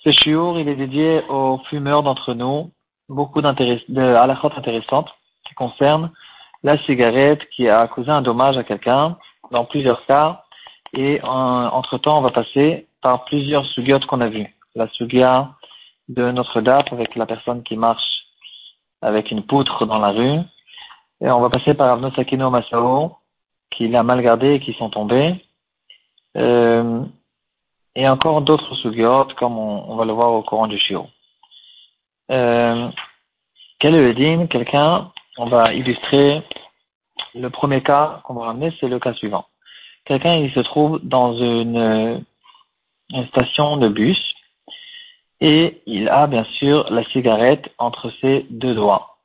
[0.00, 2.72] Ce chiour, il est dédié aux fumeurs d'entre nous,
[3.08, 5.08] beaucoup de intéressantes
[5.46, 6.10] qui concernent
[6.64, 9.16] la cigarette qui a causé un dommage à quelqu'un
[9.52, 10.42] dans plusieurs cas.
[10.94, 14.52] Et entre temps, on va passer par plusieurs sugiotes qu'on a vues.
[14.74, 15.52] La sugia
[16.08, 18.24] de notre date avec la personne qui marche
[19.00, 20.40] avec une poutre dans la rue.
[21.20, 23.16] Et on va passer par Avno Sakino Masao,
[23.70, 25.40] qui l'a mal gardé et qui sont tombés.
[26.36, 27.04] Euh,
[27.94, 31.06] et encore d'autres sugiotes, comme on, va le voir au courant du chiot.
[32.30, 32.88] Euh,
[33.78, 36.42] quel est Quelqu'un, on va illustrer
[37.34, 39.46] le premier cas qu'on va ramener, c'est le cas suivant.
[40.04, 42.24] Quelqu'un, il se trouve dans une,
[43.10, 44.34] une station de bus
[45.40, 49.16] et il a bien sûr la cigarette entre ses deux doigts.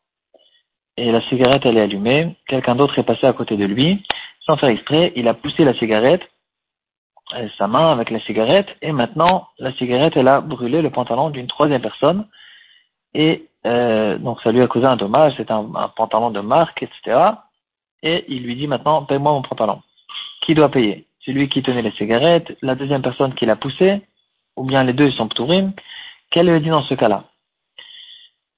[0.97, 2.35] Et la cigarette, elle est allumée.
[2.47, 4.03] Quelqu'un d'autre est passé à côté de lui.
[4.45, 6.21] Sans faire exprès, il a poussé la cigarette,
[7.57, 11.47] sa main avec la cigarette, et maintenant, la cigarette, elle a brûlé le pantalon d'une
[11.47, 12.27] troisième personne.
[13.13, 15.33] Et euh, donc, ça lui a causé un dommage.
[15.37, 15.63] C'est un,
[15.95, 17.19] pantalon de marque, etc.
[18.03, 19.81] Et il lui dit maintenant, paye-moi mon pantalon.
[20.41, 21.05] Qui doit payer?
[21.25, 24.01] Celui qui tenait la cigarette, la deuxième personne qui l'a poussé,
[24.55, 25.73] ou bien les deux sont ptourim.
[26.31, 27.25] Quel est le dit dans ce cas-là?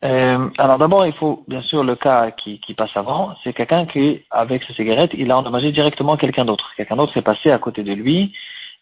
[0.04, 3.86] Euh, alors d'abord, il faut bien sûr le cas qui, qui passe avant, c'est quelqu'un
[3.86, 6.72] qui, avec sa cigarette, il a endommagé directement quelqu'un d'autre.
[6.76, 8.34] Quelqu'un d'autre est passé à côté de lui,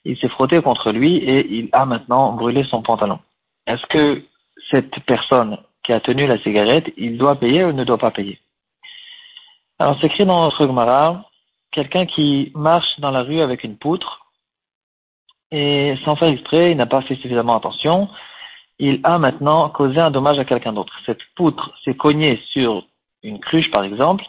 [0.06, 3.20] il s'est frotté contre lui et il a maintenant brûlé son pantalon.
[3.68, 4.24] Est-ce que
[4.70, 8.40] cette personne qui a tenu la cigarette, il doit payer ou ne doit pas payer?
[9.80, 11.26] Alors c'est écrit dans notre Gemara,
[11.72, 14.28] quelqu'un qui marche dans la rue avec une poutre
[15.52, 18.10] et sans faire exprès, il n'a pas fait suffisamment attention,
[18.80, 20.94] il a maintenant causé un dommage à quelqu'un d'autre.
[21.06, 22.86] Cette poutre s'est cognée sur
[23.22, 24.26] une cruche, par exemple,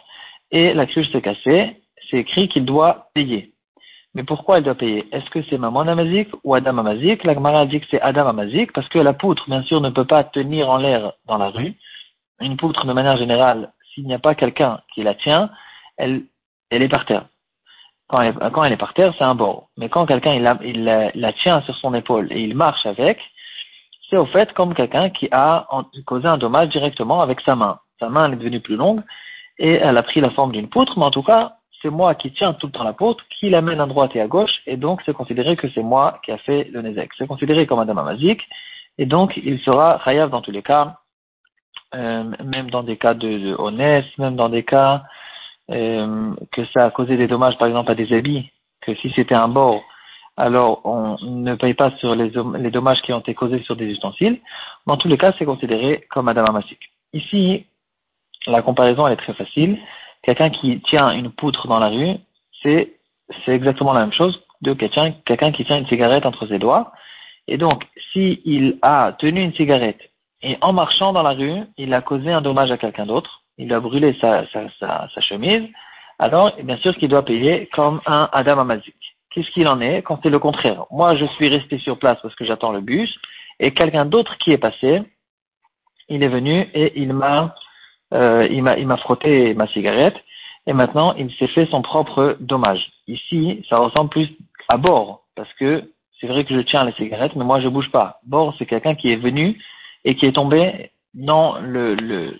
[0.51, 1.81] et la cruche s'est cassée.
[2.09, 3.52] C'est écrit qu'il doit payer.
[4.15, 5.07] Mais pourquoi il doit payer?
[5.11, 7.23] Est-ce que c'est Maman Amazik ou Adam Amazik?
[7.23, 10.05] La Gemara dit que c'est Adam Amazik parce que la poutre, bien sûr, ne peut
[10.05, 11.73] pas tenir en l'air dans la rue.
[12.39, 15.49] Une poutre, de manière générale, s'il n'y a pas quelqu'un qui la tient,
[15.97, 16.23] elle,
[16.69, 17.25] elle est par terre.
[18.07, 19.69] Quand elle, quand elle est par terre, c'est un bord.
[19.77, 23.19] Mais quand quelqu'un il, il la tient sur son épaule et il marche avec,
[24.09, 25.67] c'est au fait comme quelqu'un qui a
[26.05, 27.79] causé un dommage directement avec sa main.
[27.99, 29.01] Sa main est devenue plus longue
[29.57, 32.31] et elle a pris la forme d'une poutre, mais en tout cas, c'est moi qui
[32.31, 35.01] tiens tout le temps la poutre, qui l'amène à droite et à gauche, et donc
[35.05, 37.11] c'est considéré que c'est moi qui a fait le Nézek.
[37.17, 38.41] C'est considéré comme un Amazik,
[38.97, 40.97] et donc il sera Chayav dans tous les cas,
[41.93, 45.03] euh, même dans des cas de, de même dans des cas
[45.69, 48.49] euh, que ça a causé des dommages par exemple à des habits,
[48.81, 49.83] que si c'était un bord,
[50.37, 54.39] alors on ne paye pas sur les, dommages qui ont été causés sur des ustensiles.
[54.87, 56.79] Dans tous les cas, c'est considéré comme Adam Amasik.
[57.13, 57.67] Ici,
[58.47, 59.77] la comparaison est très facile.
[60.23, 62.15] Quelqu'un qui tient une poutre dans la rue,
[62.61, 62.97] c'est
[63.47, 66.93] exactement la même chose de quelqu'un qui tient une cigarette entre ses doigts.
[67.47, 69.99] Et donc, s'il a tenu une cigarette
[70.41, 73.73] et en marchant dans la rue, il a causé un dommage à quelqu'un d'autre, il
[73.73, 74.45] a brûlé sa,
[75.19, 75.63] chemise,
[76.19, 78.95] alors bien sûr qu'il doit payer comme un Adam Amazik
[79.33, 80.01] qu'est-ce qu'il en est?
[80.03, 80.85] Quand c'est le contraire.
[80.91, 83.13] Moi, je suis resté sur place parce que j'attends le bus,
[83.59, 85.01] et quelqu'un d'autre qui est passé,
[86.09, 87.55] il est venu et il m'a,
[88.13, 90.15] euh, il m'a, frotté ma cigarette,
[90.67, 92.91] et maintenant il s'est fait son propre dommage.
[93.07, 94.29] Ici, ça ressemble plus
[94.69, 95.83] à bord, parce que
[96.19, 98.19] c'est vrai que je tiens la cigarette, mais moi je bouge pas.
[98.25, 99.59] Bord, c'est quelqu'un qui est venu
[100.05, 102.37] et qui est tombé dans le, le,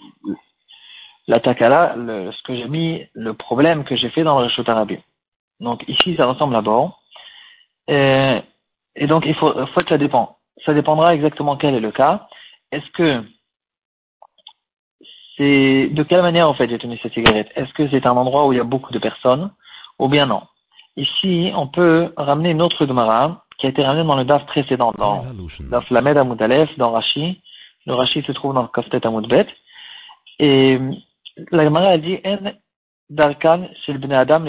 [1.28, 5.00] la takala, le, ce que j'ai mis, le problème que j'ai fait dans le Shotarabim.
[5.60, 7.02] Donc ici, ça ressemble à bord.
[7.88, 8.40] Et,
[8.96, 10.38] et donc, il faut, faut que ça dépend.
[10.66, 12.28] Ça dépendra exactement quel est le cas.
[12.72, 13.24] Est-ce que
[15.38, 17.50] c'est de quelle manière en fait j'ai tenu cette cigarette?
[17.56, 19.52] Est-ce que c'est un endroit où il y a beaucoup de personnes?
[20.00, 20.44] Ou bien non?
[20.96, 24.94] Ici, on peut ramener une autre Gemara qui a été ramenée dans le DAF précédent,
[24.98, 25.26] dans
[25.60, 26.38] DAF Lamed Amud
[26.78, 27.42] dans Rashi.
[27.86, 29.48] Le Rashi se trouve dans le Kaftet Amud Bet.
[30.40, 30.80] Et
[31.52, 32.52] la Gemara a dit En
[33.10, 33.68] Darkan
[34.12, 34.46] Adam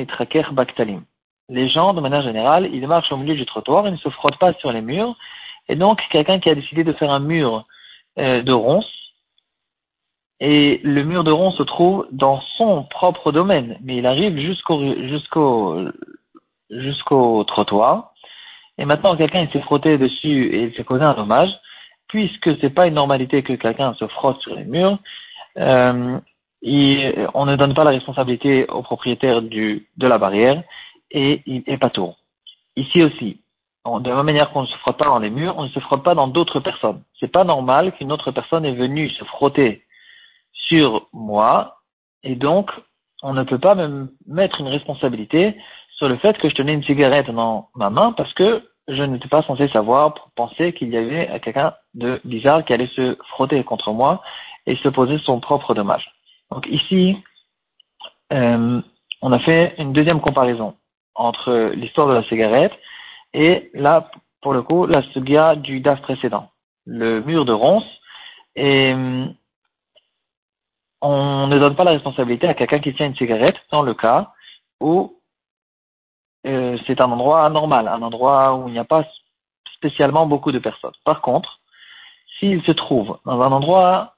[0.53, 1.03] Baktalim.
[1.49, 4.39] Les gens, de manière générale, ils marchent au milieu du trottoir, ils ne se frottent
[4.39, 5.15] pas sur les murs.
[5.69, 7.67] Et donc, quelqu'un qui a décidé de faire un mur
[8.19, 9.04] euh, de ronces,
[10.41, 14.81] et le mur de ronces se trouve dans son propre domaine, mais il arrive jusqu'au
[15.09, 15.89] jusqu'au
[16.71, 18.13] jusqu'au trottoir.
[18.79, 21.51] Et maintenant, quelqu'un s'est frotté dessus et il s'est causé un dommage,
[22.09, 24.99] puisque c'est pas une normalité que quelqu'un se frotte sur les murs.
[25.59, 26.19] Euh,
[27.35, 30.63] on ne donne pas la responsabilité au propriétaire du, de la barrière
[31.11, 32.15] et il est pas tout.
[32.77, 33.41] Ici aussi,
[33.87, 35.79] de la même manière qu'on ne se frotte pas dans les murs, on ne se
[35.81, 37.03] frotte pas dans d'autres personnes.
[37.21, 39.84] C'est pas normal qu'une autre personne est venue se frotter
[40.69, 41.77] sur moi
[42.23, 42.71] et donc
[43.23, 45.57] on ne peut pas même mettre une responsabilité
[45.97, 49.29] sur le fait que je tenais une cigarette dans ma main parce que je n'étais
[49.29, 53.93] pas censé savoir penser qu'il y avait quelqu'un de bizarre qui allait se frotter contre
[53.93, 54.23] moi
[54.67, 56.11] et se poser son propre dommage.
[56.51, 57.17] Donc ici,
[58.33, 58.81] euh,
[59.23, 60.75] on a fait une deuxième comparaison
[61.15, 62.73] entre l'histoire de la cigarette
[63.33, 64.11] et là,
[64.43, 66.51] pour le coup, la sugia du DAF précédent,
[66.87, 67.87] le mur de ronce.
[68.57, 69.27] Et euh,
[71.05, 74.33] on ne donne pas la responsabilité à quelqu'un qui tient une cigarette dans le cas
[74.81, 75.19] où
[76.47, 79.05] euh, c'est un endroit anormal, un endroit où il n'y a pas
[79.75, 80.95] spécialement beaucoup de personnes.
[81.05, 81.61] Par contre,
[82.39, 84.15] s'il se trouve dans un endroit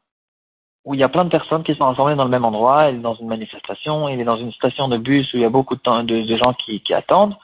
[0.85, 2.99] où il y a plein de personnes qui sont rassemblées dans le même endroit, il
[2.99, 5.51] est dans une manifestation, il est dans une station de bus où il y a
[5.51, 7.35] beaucoup de, de, gens qui, attendent,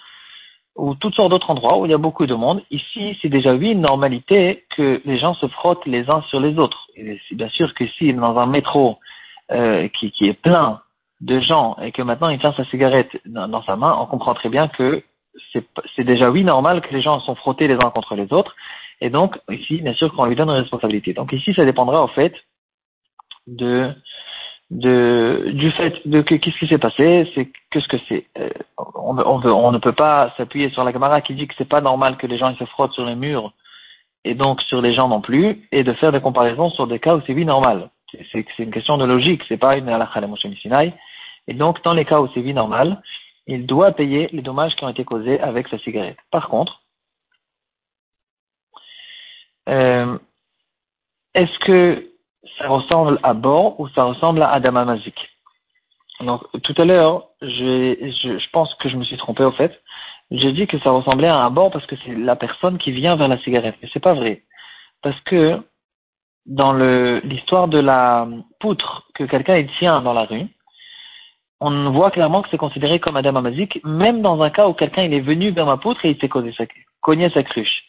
[0.76, 2.62] ou toutes sortes d'autres endroits où il y a beaucoup de monde.
[2.70, 6.86] Ici, c'est déjà une normalité que les gens se frottent les uns sur les autres.
[6.94, 9.00] Et c'est bien sûr que si dans un métro
[9.52, 10.80] euh, qui, qui est plein
[11.20, 14.48] de gens et que maintenant il tient sa cigarette dans, sa main, on comprend très
[14.48, 15.02] bien que
[15.52, 18.54] c'est déjà oui normal que les gens sont frottés les uns contre les autres.
[19.00, 21.12] Et donc ici, bien sûr qu'on lui donne une responsabilité.
[21.12, 22.34] Donc ici, ça dépendra en fait
[23.46, 23.90] de
[24.70, 28.26] de du fait de qu'est-ce qui s'est passé, c'est qu'est-ce que c'est.
[28.38, 31.68] Euh, on, on, on, ne peut pas s'appuyer sur la caméra qui dit que c'est
[31.68, 33.52] pas normal que les gens ils se frottent sur les murs
[34.24, 37.16] et donc sur les gens non plus, et de faire des comparaisons sur des cas
[37.16, 37.90] où c'est oui normal.
[38.32, 40.28] C'est une question de logique, c'est pas une halakha la
[40.60, 40.92] Sinai.
[41.48, 43.02] Et donc, dans les cas où c'est vie normale,
[43.46, 46.18] il doit payer les dommages qui ont été causés avec sa cigarette.
[46.30, 46.82] Par contre,
[49.68, 50.18] euh,
[51.34, 52.08] est-ce que
[52.58, 55.16] ça ressemble à bord ou ça ressemble à Adama Mazik?
[56.20, 59.80] Donc, tout à l'heure, je, je, pense que je me suis trompé au fait.
[60.30, 63.16] J'ai dit que ça ressemblait à un bord parce que c'est la personne qui vient
[63.16, 63.76] vers la cigarette.
[63.82, 64.42] Mais c'est pas vrai.
[65.02, 65.60] Parce que
[66.46, 68.26] dans l'histoire de la
[68.60, 70.46] poutre que quelqu'un tient dans la rue,
[71.60, 75.04] on voit clairement que c'est considéré comme Adam Amazik, même dans un cas où quelqu'un
[75.04, 76.28] il est venu vers ma poutre et il s'est
[77.00, 77.84] cogné sa cruche.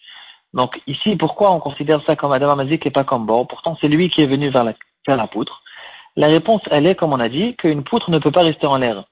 [0.53, 3.87] Donc ici, pourquoi on considère ça comme Adam Amazik et pas comme bord Pourtant, c'est
[3.87, 4.73] lui qui est venu vers la,
[5.07, 5.63] vers la poutre.
[6.15, 8.77] La réponse, elle est, comme on a dit, qu'une poutre ne peut pas rester en
[8.77, 9.05] l'air.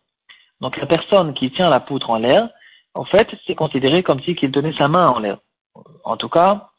[0.61, 2.49] Donc la personne qui tient la poutre en l'air,
[2.93, 5.37] en fait, c'est considéré comme si qu'il tenait sa main en l'air.
[6.03, 6.69] En tout cas,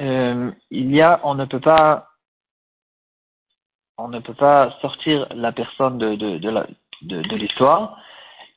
[0.00, 2.08] euh, il y a, on ne peut pas,
[3.96, 7.98] on ne peut pas sortir la personne de, l'histoire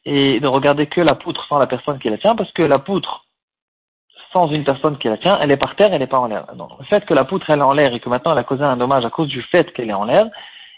[0.06, 2.80] et de regarder que la poutre sans la personne qui la tient, parce que la
[2.80, 3.26] poutre
[4.32, 6.46] sans une personne qui la tient, elle est par terre, elle n'est pas en l'air.
[6.80, 8.64] Le fait que la poutre elle est en l'air et que maintenant elle a causé
[8.64, 10.28] un dommage à cause du fait qu'elle est en l'air,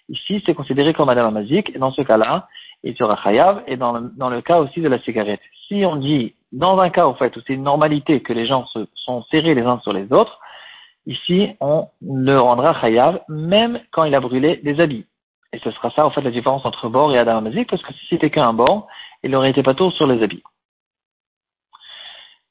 [0.09, 2.47] ici c'est considéré comme Madame Amazik, et dans ce cas-là,
[2.83, 5.41] il sera chayav, et dans le, dans le cas aussi de la cigarette.
[5.67, 8.65] Si on dit, dans un cas au fait où c'est une normalité que les gens
[8.67, 10.39] se sont serrés les uns sur les autres,
[11.05, 15.05] ici on le rendra chayav, même quand il a brûlé des habits.
[15.53, 17.93] Et ce sera ça, en fait, la différence entre bord et Adam Amazik, parce que
[17.93, 18.87] si c'était qu'un bord,
[19.21, 20.43] il aurait été pas tout sur les habits.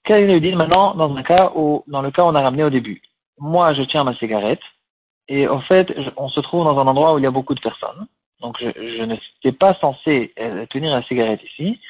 [0.04, 2.70] Quel est maintenant dans un cas où, dans le cas où on a ramené au
[2.70, 3.02] début?
[3.38, 4.62] Moi, je tiens ma cigarette,
[5.28, 7.60] et en fait, on se trouve dans un endroit où il y a beaucoup de
[7.60, 8.06] personnes.
[8.40, 11.80] Donc, je, je ne suis pas censé euh, tenir la cigarette ici.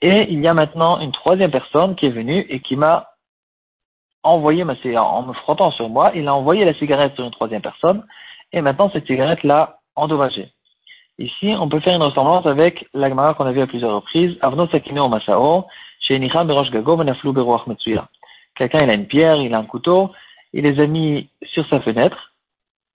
[0.00, 3.08] Et il y a maintenant une troisième personne qui est venue et qui m'a
[4.28, 7.62] envoyé cigarette, en me frottant sur moi, il a envoyé la cigarette sur une troisième
[7.62, 8.04] personne,
[8.52, 10.48] et maintenant cette cigarette-là endommagé.
[11.18, 14.68] Ici, on peut faire une ressemblance avec l'agmara qu'on a vu à plusieurs reprises, Avno
[14.68, 15.66] Sakino Masao,
[16.00, 18.08] chez Berosh Gago, Menaflu Beroach Metsuya.
[18.54, 20.12] Quelqu'un, il a une pierre, il a un couteau,
[20.52, 22.32] il les a mis sur sa fenêtre,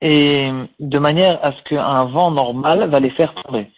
[0.01, 3.69] et de manière à ce qu'un vent normal va les faire tomber.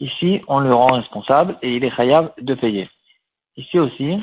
[0.00, 2.88] Ici, on le rend responsable et il est chayav de payer.
[3.58, 4.18] Ici aussi,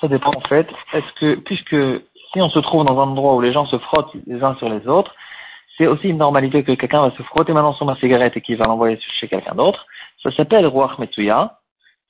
[0.00, 1.76] ça dépend en fait, est-ce que, puisque
[2.32, 4.68] si on se trouve dans un endroit où les gens se frottent les uns sur
[4.68, 5.14] les autres,
[5.76, 8.56] c'est aussi une normalité que quelqu'un va se frotter maintenant sur ma cigarette et qu'il
[8.56, 9.86] va l'envoyer chez quelqu'un d'autre.
[10.22, 11.58] Ça s'appelle Ruach Metsuya.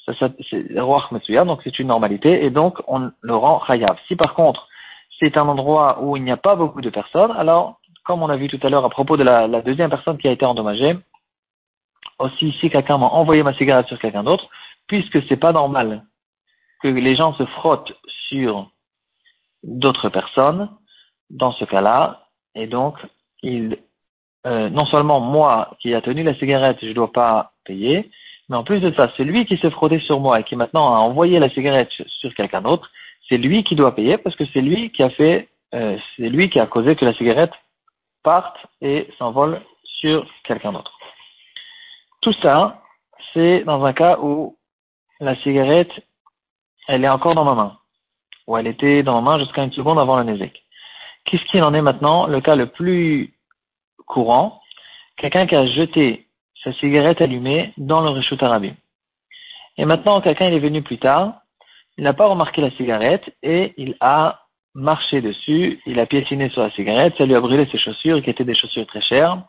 [0.05, 3.97] Ça c'est Ruach Metsuya, donc c'est une normalité et donc on le rend Chayav.
[4.09, 4.67] Si par contre
[5.21, 8.37] c'est un endroit où il n'y a pas beaucoup de personnes, alors comme on a
[8.37, 10.97] vu tout à l'heure à propos de la, deuxième personne qui a été endommagée,
[12.19, 14.49] aussi si quelqu'un m'a envoyé ma cigarette sur quelqu'un d'autre,
[14.89, 16.03] puisque c'est pas normal
[16.83, 17.93] que les gens se frottent
[18.29, 18.71] sur
[19.63, 20.71] d'autres personnes,
[21.31, 22.97] dans ce cas-là, et donc
[23.43, 23.79] il,
[24.47, 28.11] euh, non seulement moi qui a tenu la cigarette, je ne dois pas payer,
[28.49, 30.95] mais en plus de ça, c'est lui qui s'est frotté sur moi et qui maintenant
[30.95, 32.91] a envoyé la cigarette sur quelqu'un d'autre,
[33.29, 36.51] c'est lui qui doit payer parce que c'est lui qui a fait, euh, c'est lui
[36.51, 37.53] qui a causé que la cigarette
[38.25, 40.99] parte et s'envole sur quelqu'un d'autre.
[42.23, 42.83] Tout ça,
[43.33, 44.57] c'est dans un cas où
[45.21, 45.93] la cigarette,
[46.89, 47.77] elle est encore dans ma main,
[48.47, 50.63] ou elle était dans ma main jusqu'à une seconde avant la nézek.
[51.25, 53.35] Qu'est-ce qu'il en est maintenant Le cas le plus
[54.07, 54.61] courant,
[55.17, 56.27] quelqu'un qui a jeté
[56.65, 58.75] sa cigarette allumée dans le Rishut Arabim.
[59.79, 61.35] Et maintenant, quelqu'un est venu plus tard,
[61.97, 64.41] il n'a pas remarqué la cigarette et il a
[64.75, 68.31] marché dessus, il a piétiné sur la cigarette, ça lui a brûlé ses chaussures qui
[68.31, 69.43] étaient des chaussures très chères.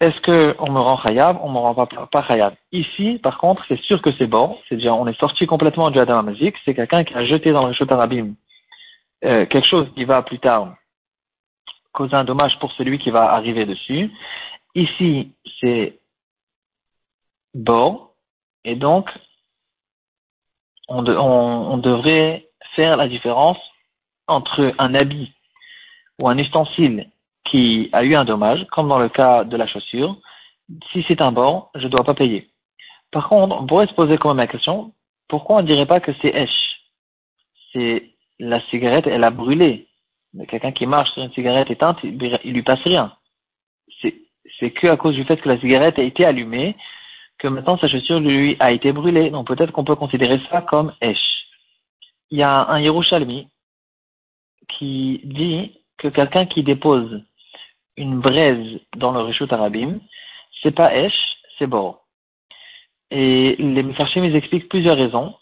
[0.00, 4.02] Est-ce qu'on me rend khayab On me rend pas, pas Ici, par contre, c'est sûr
[4.02, 4.58] que c'est bon.
[4.68, 6.54] C'est déjà, on est sorti complètement du Adam Amazik.
[6.64, 8.34] C'est quelqu'un qui a jeté dans le Shotarabim
[9.24, 10.74] euh, quelque chose qui va plus tard
[11.92, 14.10] causer un dommage pour celui qui va arriver dessus.
[14.74, 15.98] Ici, c'est
[17.54, 18.10] bon.
[18.64, 19.08] Et donc,
[20.88, 23.58] on, on devrait faire la différence
[24.26, 25.32] entre un habit
[26.18, 27.10] ou un ustensile
[27.50, 30.16] qui a eu un dommage, comme dans le cas de la chaussure,
[30.92, 32.48] si c'est un bord, je ne dois pas payer.
[33.12, 34.92] Par contre, on pourrait se poser quand même la question,
[35.28, 36.80] pourquoi on ne dirait pas que c'est Esh
[37.72, 39.88] C'est la cigarette, elle a brûlé.
[40.48, 43.12] Quelqu'un qui marche sur une cigarette éteinte, il, il lui passe rien.
[44.60, 46.76] C'est que à cause du fait que la cigarette a été allumée
[47.38, 49.30] que maintenant sa chaussure lui a été brûlée.
[49.30, 51.46] Donc peut-être qu'on peut considérer ça comme Esh.
[52.30, 53.48] Il y a un Yerushalmi
[54.68, 57.22] qui dit que quelqu'un qui dépose
[57.96, 60.00] une braise dans le Rishut Arabim,
[60.62, 61.14] c'est pas Esh,
[61.58, 62.04] c'est Bor.
[63.10, 65.34] Et les Mefarshim, ils expliquent plusieurs raisons.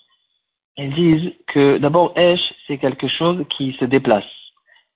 [0.76, 4.24] Ils disent que d'abord, Esh, c'est quelque chose qui se déplace.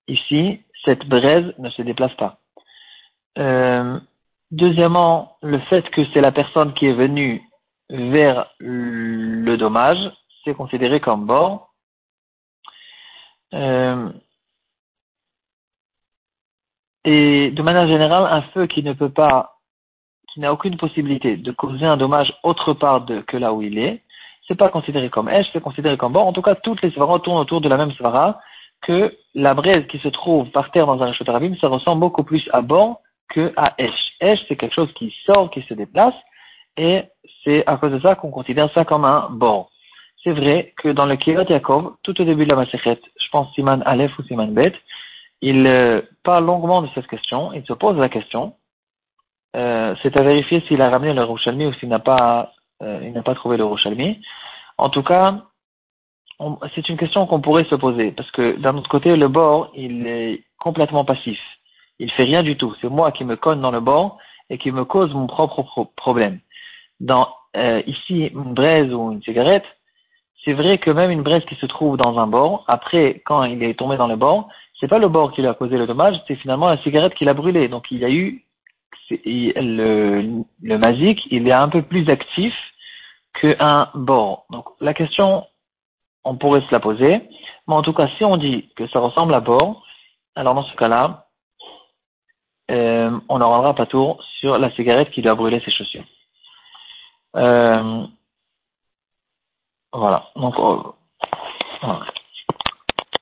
[0.07, 2.39] Ici, cette braise ne se déplace pas.
[3.39, 3.99] Euh,
[4.51, 7.43] deuxièmement, le fait que c'est la personne qui est venue
[7.91, 9.99] vers le dommage,
[10.45, 11.73] c'est considéré comme bord.
[13.55, 14.11] Euh,
[17.05, 19.57] et de manière générale, un feu qui ne peut pas,
[20.33, 24.03] qui n'a aucune possibilité de causer un dommage autre part que là où il est,
[24.47, 26.27] c'est pas considéré comme Esh, c'est considéré comme bord.
[26.27, 28.41] En tout cas, toutes les svaras tournent autour de la même svara
[28.83, 32.49] que la braise qui se trouve par terre dans un rabim, ça ressemble beaucoup plus
[32.53, 34.15] à bord que à Esh.
[34.21, 36.15] Esh, c'est quelque chose qui sort, qui se déplace,
[36.77, 37.03] et
[37.45, 39.71] c'est à cause de ça qu'on considère ça comme un bord.
[40.25, 43.53] C'est vrai que dans le Kirat Yaakov, tout au début de la Masechet, je pense
[43.55, 44.73] Siman Aleph ou Siman Bet,
[45.41, 48.55] il euh, parle longuement de cette question, il se pose la question.
[49.57, 52.53] Euh, c'est à vérifier s'il a ramené le Rouchalmi ou s'il n'a pas,
[52.83, 54.21] euh, il n'a pas trouvé le Rouchalmi.
[54.77, 55.43] En tout cas,
[56.75, 60.07] c'est une question qu'on pourrait se poser, parce que d'un autre côté, le bord, il
[60.07, 61.41] est complètement passif.
[61.99, 62.75] Il fait rien du tout.
[62.81, 64.19] C'est moi qui me conne dans le bord
[64.51, 66.39] et qui me cause mon propre problème.
[67.01, 69.65] Dans euh, ici une braise ou une cigarette,
[70.45, 73.63] c'est vrai que même une braise qui se trouve dans un bord, après, quand il
[73.63, 74.49] est tombé dans le bord,
[74.81, 77.25] c'est pas le bord qui lui a causé le dommage, c'est finalement la cigarette qui
[77.25, 77.69] l'a brûlé.
[77.69, 78.45] Donc il y a eu
[79.11, 82.55] le, le masique, il est un peu plus actif
[83.41, 84.45] qu'un bord.
[84.51, 85.47] Donc la question,
[86.25, 87.23] on pourrait se la poser,
[87.67, 89.85] mais en tout cas, si on dit que ça ressemble à bord,
[90.35, 91.27] alors dans ce cas-là,
[92.71, 96.05] euh, on n'en rendra pas tour sur la cigarette qui lui a brûlé ses chaussures.
[97.37, 98.07] Euh,
[99.93, 100.31] voilà.
[100.37, 100.83] Donc, euh,
[101.83, 102.05] voilà.